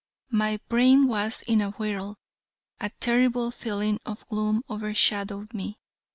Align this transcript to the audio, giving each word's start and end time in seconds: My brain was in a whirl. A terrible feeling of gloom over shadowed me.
My 0.31 0.59
brain 0.67 1.05
was 1.07 1.43
in 1.43 1.61
a 1.61 1.69
whirl. 1.69 2.17
A 2.79 2.89
terrible 2.99 3.51
feeling 3.51 3.99
of 4.03 4.27
gloom 4.27 4.63
over 4.67 4.95
shadowed 4.95 5.53
me. 5.53 5.77